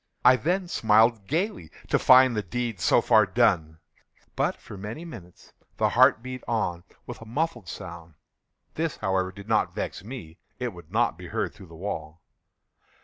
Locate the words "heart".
5.89-6.23